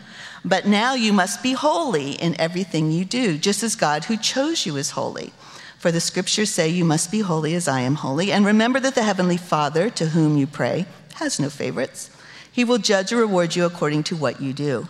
[0.45, 4.67] But now you must be holy in everything you do, just as God who chose
[4.67, 5.33] you is holy.
[5.85, 8.33] For the scriptures say, You must be holy as I am holy.
[8.33, 12.09] And remember that the Heavenly Father, to whom you pray, has no favorites.
[12.51, 14.89] He will judge or reward you according to what you do.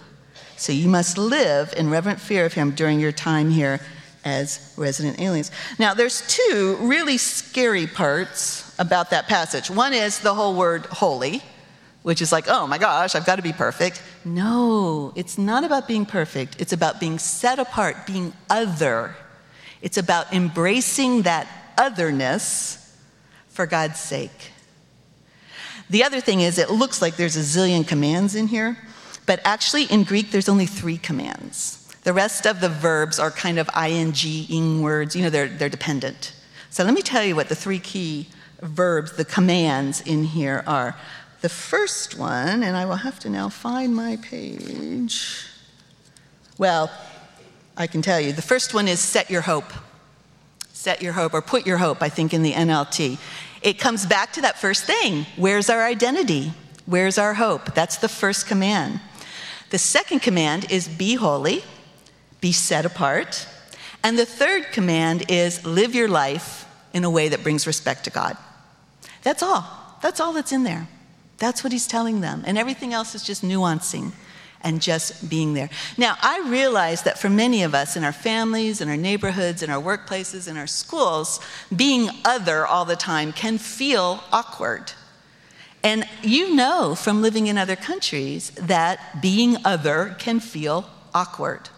[0.56, 3.80] So you must live in reverent fear of Him during your time here
[4.24, 5.50] as resident aliens.
[5.80, 9.68] Now, there's two really scary parts about that passage.
[9.68, 11.42] One is the whole word holy,
[12.02, 14.00] which is like, oh my gosh, I've got to be perfect.
[14.24, 16.60] No, it's not about being perfect.
[16.60, 19.16] It's about being set apart, being other
[19.84, 22.98] it's about embracing that otherness
[23.48, 24.50] for God's sake.
[25.90, 28.78] The other thing is, it looks like there's a zillion commands in here,
[29.26, 31.94] but actually in Greek, there's only three commands.
[32.02, 34.14] The rest of the verbs are kind of ing
[34.48, 36.32] ing words, you know, they're, they're dependent.
[36.70, 38.28] So let me tell you what the three key
[38.62, 40.96] verbs, the commands in here are.
[41.42, 45.46] The first one, and I will have to now find my page.
[46.56, 46.90] Well,
[47.76, 48.32] I can tell you.
[48.32, 49.72] The first one is set your hope.
[50.72, 53.18] Set your hope, or put your hope, I think, in the NLT.
[53.62, 56.52] It comes back to that first thing where's our identity?
[56.86, 57.74] Where's our hope?
[57.74, 59.00] That's the first command.
[59.70, 61.64] The second command is be holy,
[62.40, 63.48] be set apart.
[64.02, 68.10] And the third command is live your life in a way that brings respect to
[68.10, 68.36] God.
[69.22, 69.64] That's all.
[70.02, 70.86] That's all that's in there.
[71.38, 72.44] That's what he's telling them.
[72.46, 74.12] And everything else is just nuancing
[74.64, 75.68] and just being there.
[75.96, 79.70] Now, I realize that for many of us in our families, in our neighborhoods, in
[79.70, 81.38] our workplaces, in our schools,
[81.74, 84.92] being other all the time can feel awkward.
[85.84, 91.68] And you know from living in other countries that being other can feel awkward.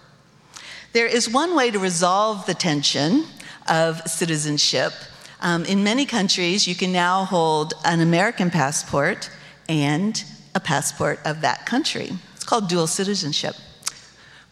[0.92, 3.25] There is one way to resolve the tension
[3.68, 4.92] of citizenship.
[5.40, 9.29] Um, in many countries, you can now hold an American passport
[9.68, 12.12] and a passport of that country.
[12.46, 13.56] Called dual citizenship.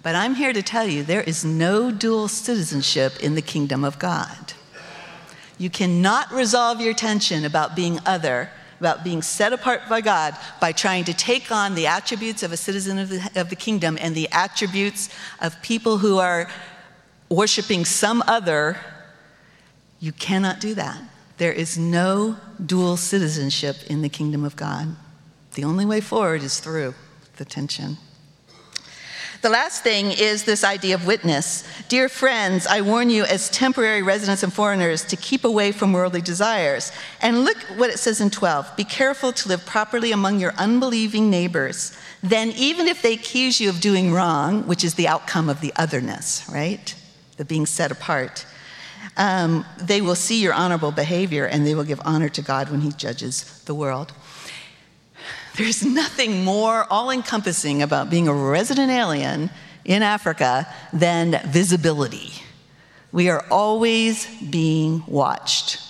[0.03, 3.99] But I'm here to tell you there is no dual citizenship in the kingdom of
[3.99, 4.53] God.
[5.57, 10.73] You cannot resolve your tension about being other about being set apart by God by
[10.73, 14.15] trying to take on the attributes of a citizen of the, of the kingdom and
[14.15, 15.09] the attributes
[15.41, 16.51] of people who are
[17.31, 18.79] worshiping some other,
[20.01, 21.01] you cannot do that.
[21.39, 24.95] There is no dual citizenship in the kingdom of God.
[25.55, 26.95] The only way forward is through
[27.37, 27.99] the tension.
[29.45, 31.65] The last thing is this idea of witness.
[31.89, 36.23] Dear friends, I warn you as temporary residents and foreigners to keep away from worldly
[36.23, 36.93] desires.
[37.21, 41.29] And look what it says in 12 Be careful to live properly among your unbelieving
[41.29, 41.95] neighbors.
[42.23, 45.75] Then, even if they accuse you of doing wrong, which is the outcome of the
[45.77, 46.95] otherness, right?
[47.37, 48.47] The being set apart,
[49.19, 52.81] um, they will see your honorable behavior and they will give honor to God when
[52.81, 54.15] He judges the world.
[55.57, 59.51] There's nothing more all encompassing about being a resident alien
[59.85, 62.33] in Africa than visibility.
[63.13, 65.81] We are always being watched.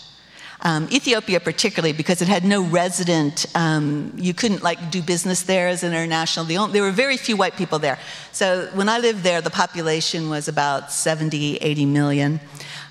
[0.60, 5.68] Um, Ethiopia, particularly, because it had no resident, um, you couldn't like do business there
[5.68, 6.44] as an international.
[6.44, 7.98] The only, there were very few white people there.
[8.32, 12.40] So when I lived there, the population was about 70, 80 million.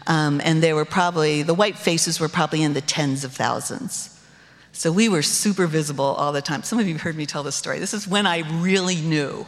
[0.08, 4.12] Um, and they were probably, the white faces were probably in the tens of thousands.
[4.76, 6.64] So we were super visible all the time.
[6.64, 7.78] Some of you heard me tell this story.
[7.78, 9.46] This is when I really knew.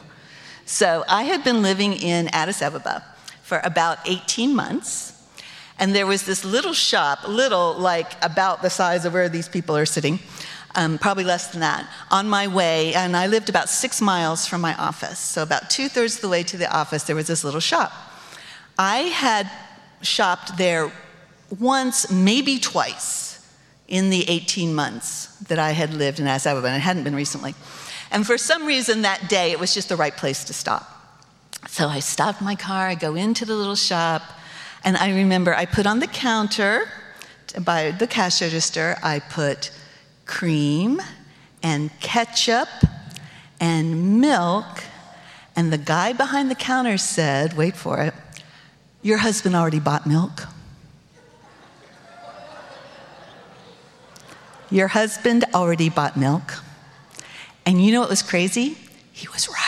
[0.65, 3.03] So I had been living in Addis Ababa
[3.41, 5.13] for about 18 months.
[5.79, 9.75] And there was this little shop, little like about the size of where these people
[9.75, 10.19] are sitting,
[10.75, 12.93] um, probably less than that, on my way.
[12.93, 15.17] And I lived about six miles from my office.
[15.17, 17.91] So about two thirds of the way to the office, there was this little shop.
[18.77, 19.49] I had
[20.01, 20.91] shopped there
[21.59, 23.24] once, maybe twice
[23.87, 27.53] in the 18 months that I had lived in and it hadn't been recently.
[28.11, 30.91] And for some reason that day, it was just the right place to stop.
[31.67, 34.21] So I stopped my car, I go into the little shop,
[34.83, 36.89] and I remember I put on the counter
[37.61, 39.71] by the cash register, I put
[40.25, 41.01] cream
[41.63, 42.69] and ketchup
[43.59, 44.83] and milk,
[45.55, 48.13] and the guy behind the counter said, wait for it,
[49.01, 50.47] your husband already bought milk.
[54.71, 56.63] Your husband already bought milk.
[57.65, 58.77] And you know what was crazy?
[59.11, 59.64] He was right.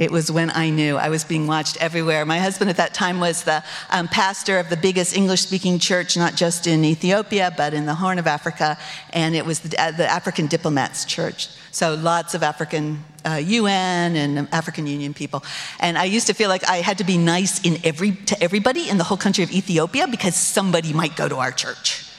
[0.00, 2.24] It was when I knew I was being watched everywhere.
[2.24, 6.16] My husband at that time was the um, pastor of the biggest English speaking church,
[6.16, 8.78] not just in Ethiopia, but in the Horn of Africa,
[9.12, 11.48] and it was the, uh, the African Diplomats Church.
[11.70, 15.44] So lots of African uh, UN and African Union people.
[15.80, 18.88] And I used to feel like I had to be nice in every, to everybody
[18.88, 22.09] in the whole country of Ethiopia because somebody might go to our church.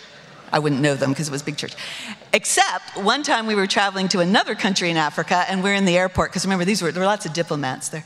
[0.51, 1.75] I wouldn't know them because it was big church.
[2.33, 5.97] Except one time we were traveling to another country in Africa and we're in the
[5.97, 8.05] airport because remember these were there were lots of diplomats there.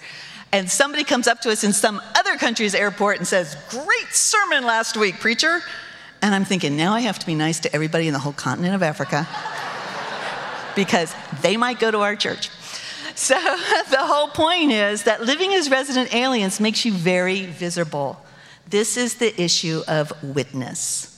[0.52, 4.64] And somebody comes up to us in some other country's airport and says, "Great sermon
[4.66, 5.62] last week, preacher."
[6.22, 8.74] And I'm thinking, now I have to be nice to everybody in the whole continent
[8.74, 9.28] of Africa
[10.76, 12.50] because they might go to our church.
[13.16, 13.36] So
[13.90, 18.20] the whole point is that living as resident aliens makes you very visible.
[18.68, 21.15] This is the issue of witness.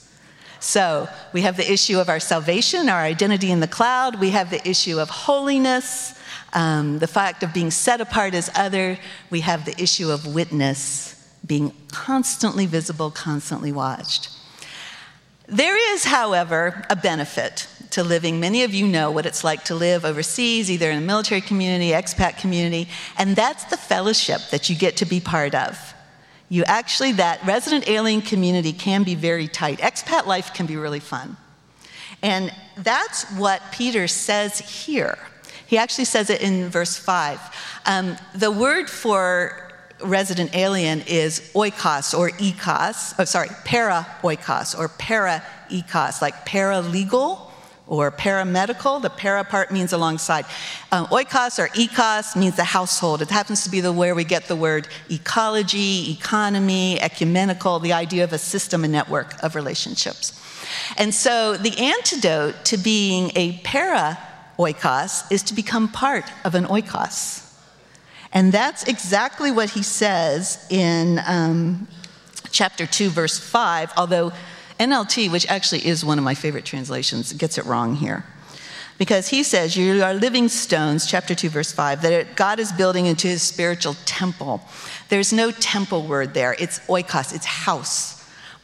[0.60, 4.20] So we have the issue of our salvation, our identity in the cloud.
[4.20, 6.18] We have the issue of holiness,
[6.52, 8.98] um, the fact of being set apart as other.
[9.30, 11.14] We have the issue of witness,
[11.46, 14.30] being constantly visible, constantly watched.
[15.46, 18.38] There is, however, a benefit to living.
[18.38, 21.90] Many of you know what it's like to live overseas, either in a military community,
[21.90, 25.94] expat community, and that's the fellowship that you get to be part of.
[26.48, 29.78] You actually, that resident alien community can be very tight.
[29.80, 31.36] Expat life can be really fun.
[32.22, 35.18] And that's what Peter says here.
[35.66, 37.80] He actually says it in verse 5.
[37.84, 39.70] Um, the word for
[40.02, 47.47] resident alien is oikos or ekos, oh, sorry, para oikos or para ekos, like paralegal
[47.88, 49.02] or paramedical.
[49.02, 50.44] The para part means alongside.
[50.92, 53.22] Um, oikos or ecos means the household.
[53.22, 58.24] It happens to be the where we get the word ecology, economy, ecumenical, the idea
[58.24, 60.38] of a system, a network of relationships.
[60.96, 64.18] And so the antidote to being a para
[64.58, 67.44] oikos is to become part of an oikos.
[68.32, 71.88] And that's exactly what he says in um,
[72.50, 74.32] chapter 2, verse 5, although
[74.78, 78.24] NLT, which actually is one of my favorite translations, gets it wrong here.
[78.98, 83.06] Because he says, You are living stones, chapter 2, verse 5, that God is building
[83.06, 84.62] into his spiritual temple.
[85.08, 88.16] There's no temple word there, it's oikos, it's house.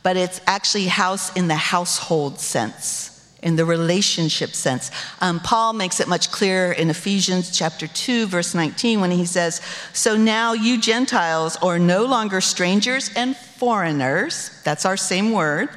[0.02, 3.10] But it's actually house in the household sense
[3.44, 4.90] in the relationship sense.
[5.20, 9.60] Um, Paul makes it much clearer in Ephesians chapter 2, verse 19, when he says,
[9.92, 15.68] So now you Gentiles are no longer strangers and foreigners, that's our same word.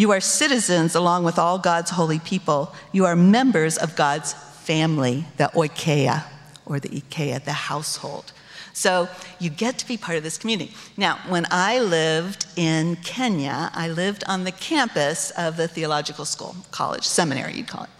[0.00, 2.74] You are citizens along with all God's holy people.
[2.90, 6.24] You are members of God's family, the oikeia,
[6.64, 8.32] or the ikeia, the household.
[8.72, 10.72] So you get to be part of this community.
[10.96, 16.56] Now, when I lived in Kenya, I lived on the campus of the theological school,
[16.70, 17.90] college, seminary, you'd call it.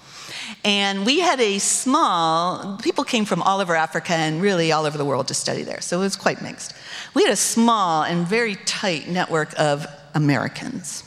[0.64, 4.96] And we had a small, people came from all over Africa and really all over
[4.96, 6.72] the world to study there, so it was quite mixed.
[7.12, 11.04] We had a small and very tight network of Americans.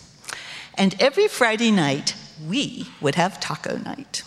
[0.76, 2.15] And every Friday night,
[2.47, 4.24] we would have taco night.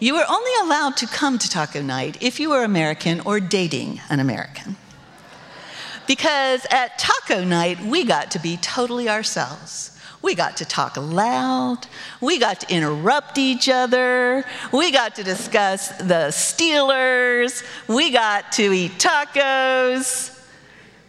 [0.00, 4.00] You were only allowed to come to taco night if you were American or dating
[4.10, 4.76] an American.
[6.06, 9.98] Because at taco night, we got to be totally ourselves.
[10.20, 11.86] We got to talk loud.
[12.20, 14.44] We got to interrupt each other.
[14.72, 17.62] We got to discuss the Steelers.
[17.88, 20.30] We got to eat tacos.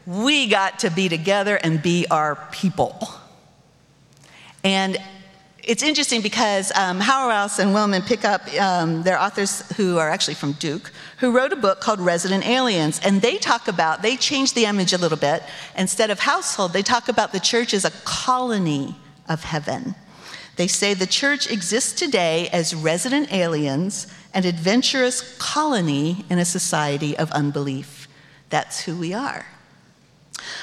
[0.05, 3.07] We got to be together and be our people.
[4.65, 4.97] And
[5.63, 10.33] it's interesting because um, Hauerwas and Willimon pick up um, their authors who are actually
[10.33, 12.99] from Duke, who wrote a book called Resident Aliens.
[13.03, 15.43] And they talk about, they change the image a little bit.
[15.77, 18.95] Instead of household, they talk about the church as a colony
[19.29, 19.93] of heaven.
[20.55, 27.15] They say the church exists today as resident aliens, an adventurous colony in a society
[27.15, 28.07] of unbelief.
[28.49, 29.45] That's who we are.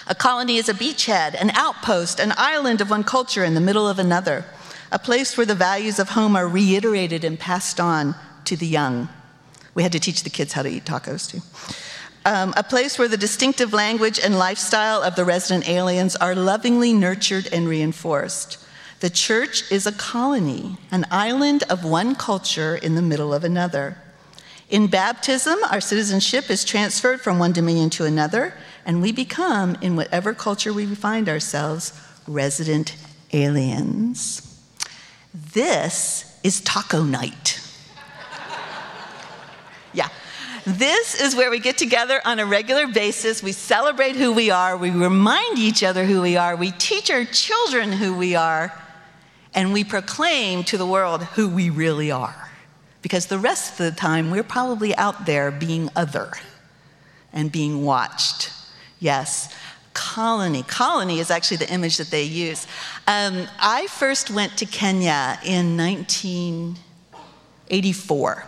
[0.06, 3.88] A colony is a beachhead, an outpost, an island of one culture in the middle
[3.88, 4.44] of another
[4.92, 8.14] a place where the values of home are reiterated and passed on
[8.44, 9.08] to the young.
[9.74, 11.40] We had to teach the kids how to eat tacos too.
[12.24, 16.92] Um, a place where the distinctive language and lifestyle of the resident aliens are lovingly
[16.92, 18.58] nurtured and reinforced.
[19.00, 23.96] The church is a colony, an island of one culture in the middle of another.
[24.72, 28.54] In baptism, our citizenship is transferred from one dominion to another,
[28.86, 31.92] and we become, in whatever culture we find ourselves,
[32.26, 32.96] resident
[33.34, 34.64] aliens.
[35.34, 37.60] This is taco night.
[39.92, 40.08] yeah.
[40.64, 43.42] This is where we get together on a regular basis.
[43.42, 44.74] We celebrate who we are.
[44.74, 46.56] We remind each other who we are.
[46.56, 48.72] We teach our children who we are.
[49.52, 52.41] And we proclaim to the world who we really are.
[53.02, 56.32] Because the rest of the time, we're probably out there being other
[57.32, 58.50] and being watched.
[59.00, 59.54] Yes,
[59.92, 60.62] colony.
[60.62, 62.66] Colony is actually the image that they use.
[63.06, 68.46] Um, I first went to Kenya in 1984.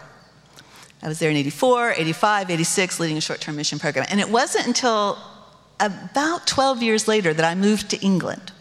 [1.02, 4.06] I was there in 84, 85, 86, leading a short term mission program.
[4.08, 5.18] And it wasn't until
[5.80, 8.52] about 12 years later that I moved to England.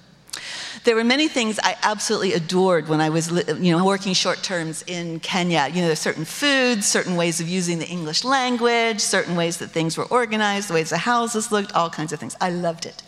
[0.84, 4.84] There were many things I absolutely adored when I was you know, working short terms
[4.86, 5.70] in Kenya.
[5.72, 9.98] You know, certain foods, certain ways of using the English language, certain ways that things
[9.98, 12.36] were organized, the ways the houses looked, all kinds of things.
[12.42, 13.02] I loved it.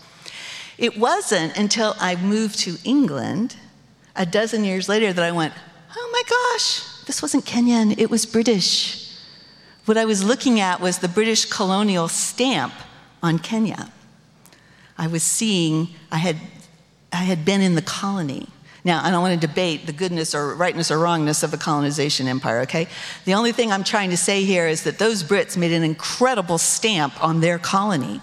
[0.77, 3.57] It wasn't until I moved to England
[4.15, 5.53] a dozen years later that I went,
[5.95, 9.01] oh my gosh, this wasn't Kenyan, it was British.
[9.85, 12.73] What I was looking at was the British colonial stamp
[13.21, 13.91] on Kenya.
[14.97, 16.37] I was seeing, I had
[17.15, 18.47] I had been in the colony.
[18.83, 22.27] Now, I don't want to debate the goodness or rightness or wrongness of the colonization
[22.27, 22.87] empire, okay?
[23.23, 26.57] The only thing I'm trying to say here is that those Brits made an incredible
[26.57, 28.21] stamp on their colony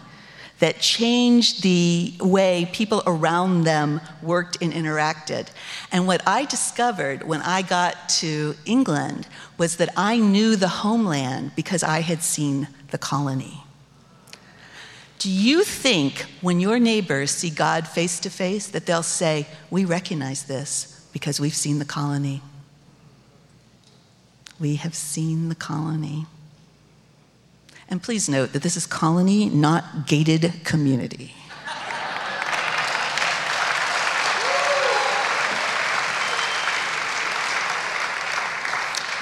[0.61, 5.49] that changed the way people around them worked and interacted.
[5.90, 9.26] And what I discovered when I got to England
[9.59, 13.64] was that I knew the homeland because I had seen the colony.
[15.23, 19.85] Do you think when your neighbors see God face to face that they'll say, We
[19.85, 22.43] recognize this because we've seen the colony?
[24.59, 26.27] We have seen the colony.
[27.89, 31.35] And please note that this is colony, not gated community.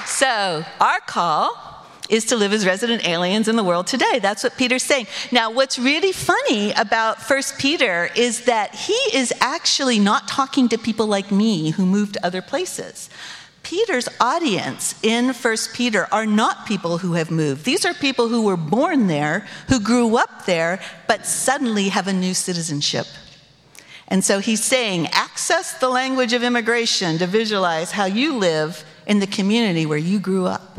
[0.07, 1.70] So, our call
[2.11, 4.19] is to live as resident aliens in the world today.
[4.21, 5.07] That's what Peter's saying.
[5.33, 10.77] Now, what's really funny about First Peter is that he is actually not talking to
[10.77, 13.09] people like me who moved to other places.
[13.63, 17.65] Peter's audience in 1 Peter are not people who have moved.
[17.65, 22.13] These are people who were born there, who grew up there, but suddenly have a
[22.13, 23.07] new citizenship.
[24.09, 29.21] And so he's saying, access the language of immigration to visualize how you live in
[29.21, 30.70] the community where you grew up.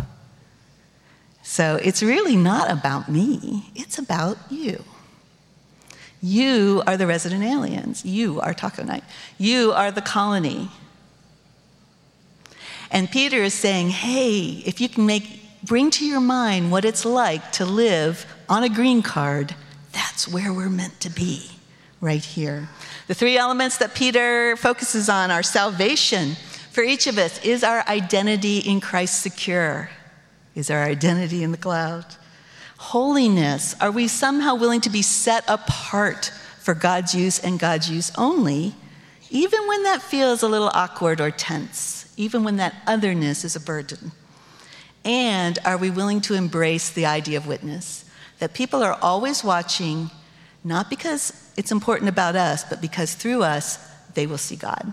[1.52, 4.86] So it's really not about me, it's about you.
[6.22, 8.06] You are the resident aliens.
[8.06, 9.04] You are Taco Night.
[9.38, 10.70] You are the colony.
[12.90, 17.04] And Peter is saying, hey, if you can make, bring to your mind what it's
[17.04, 19.54] like to live on a green card,
[19.92, 21.52] that's where we're meant to be,
[22.00, 22.70] right here.
[23.08, 26.38] The three elements that Peter focuses on are salvation.
[26.72, 29.90] For each of us, is our identity in Christ secure?
[30.56, 32.06] Is our identity in the cloud?
[32.78, 38.12] Holiness, are we somehow willing to be set apart for God's use and God's use
[38.18, 38.76] only,
[39.30, 43.60] even when that feels a little awkward or tense, even when that otherness is a
[43.60, 44.12] burden?
[45.06, 48.06] And are we willing to embrace the idea of witness?
[48.40, 50.12] That people are always watching,
[50.64, 53.78] not because it's important about us, but because through us,
[54.14, 54.92] they will see God.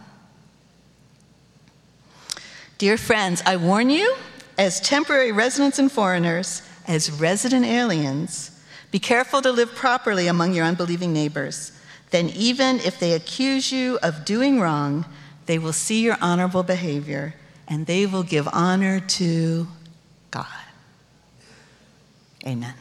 [2.79, 4.15] Dear friends, I warn you,
[4.59, 8.51] as temporary residents and foreigners, as resident aliens,
[8.91, 11.73] be careful to live properly among your unbelieving neighbors.
[12.11, 15.05] Then, even if they accuse you of doing wrong,
[15.47, 17.35] they will see your honorable behavior
[17.69, 19.69] and they will give honor to
[20.31, 20.47] God.
[22.47, 22.75] Amen.